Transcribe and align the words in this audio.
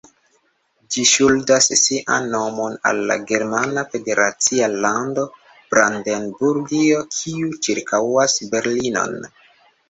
Ĝi 0.93 1.01
ŝuldas 1.09 1.67
sian 1.81 2.23
nomon 2.35 2.77
al 2.91 3.01
la 3.11 3.17
germana 3.31 3.83
federacia 3.91 4.71
lando 4.87 5.27
Brandenburgio, 5.75 7.05
kiu 7.19 7.53
ĉirkaŭas 7.69 8.41
Berlinon. 8.57 9.17